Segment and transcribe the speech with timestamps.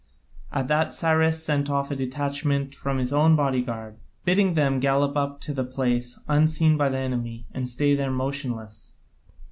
[0.51, 5.39] At that Cyrus sent off a detachment from his own bodyguard, bidding them gallop up
[5.41, 8.93] to the place, unseen by the enemy, and stay there motionless.